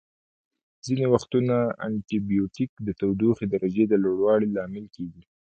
ځینې 0.85 1.05
وختونه 1.13 1.55
انټي 1.85 2.17
بیوټیک 2.29 2.71
د 2.87 2.89
تودوخې 2.99 3.45
درجې 3.53 3.83
د 3.87 3.93
لوړوالي 4.03 4.47
لامل 4.57 4.85
کیږي. 4.95 5.23